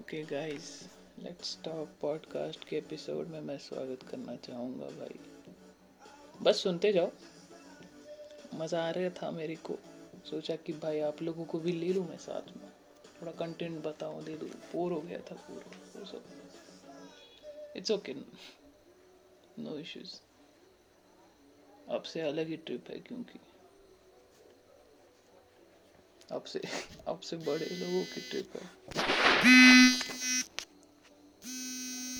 Okay 0.00 0.22
guys 0.22 0.88
let's 1.18 1.58
talk 1.64 1.88
podcast 2.00 2.64
के 2.64 2.76
episode 2.76 3.26
में 3.26 3.40
मैं 3.40 3.58
स्वागत 3.58 4.02
करना 4.02 4.36
चाहूँगा, 4.36 4.86
भाई। 4.86 5.18
बस 6.42 6.62
सुनते 6.62 6.92
जाओ। 6.92 7.10
मज़ा 8.54 8.88
आ 8.88 8.90
रहा 8.90 9.10
था 9.10 9.30
मेरे 9.30 9.56
को। 9.56 9.78
सोचा 10.30 10.56
कि 10.56 10.72
भाई 10.72 11.00
आप 11.00 11.22
लोगों 11.22 11.44
को 11.44 11.58
भी 11.58 11.72
ले 11.72 11.92
लूँ 11.92 12.08
मैं 12.08 12.18
साथ 12.18 12.56
में। 12.56 12.70
थोड़ा 13.20 13.32
कंटेंट 13.32 13.82
बताऊँ 13.82 14.24
दे 14.24 14.36
दूँ। 14.36 14.48
बोर 14.48 14.92
हो 14.92 15.00
गया 15.00 15.18
था 15.18 15.34
पूरा, 15.34 16.00
वो 16.00 16.22
इट्स 17.76 17.90
ओके 17.90 18.14
नो 19.58 19.78
इश्यूज़ 19.78 20.14
आपसे 21.90 22.20
अलग 22.20 22.46
ही 22.46 22.56
ट्रिप 22.56 22.90
है 22.90 23.00
क्योंकि। 23.00 23.38
आपसे 26.32 26.60
अब 27.06 27.20
से 27.20 27.36
बड़े 27.36 27.66
लोगों 27.72 28.04
की 28.04 28.20
ट्रिप 28.20 28.52
है। 28.56 29.99